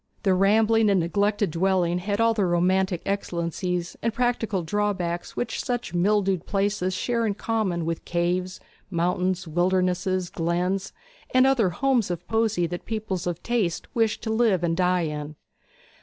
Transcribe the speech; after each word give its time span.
The 0.23 0.33
rambling 0.33 0.89
and 0.89 0.99
neglected 0.99 1.51
dwelling 1.51 1.99
had 1.99 2.19
all 2.19 2.33
the 2.33 2.43
romantic 2.47 3.03
excellencies 3.05 3.95
and 4.01 4.11
practical 4.11 4.63
drawbacks 4.63 5.35
which 5.35 5.63
such 5.63 5.93
mildewed 5.93 6.47
places 6.47 6.95
share 6.95 7.23
in 7.23 7.35
common 7.35 7.85
with 7.85 8.03
caves, 8.03 8.59
mountains, 8.89 9.47
wildernesses, 9.47 10.31
glens, 10.31 10.91
and 11.35 11.45
other 11.45 11.69
homes 11.69 12.09
of 12.09 12.27
poesy 12.27 12.65
that 12.65 12.85
people 12.85 13.19
of 13.27 13.43
taste 13.43 13.87
wish 13.93 14.19
to 14.21 14.31
live 14.33 14.63
and 14.63 14.75
die 14.75 15.01
in. 15.01 15.35